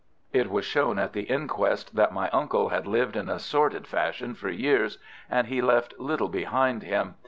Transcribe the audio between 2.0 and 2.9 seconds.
my uncle had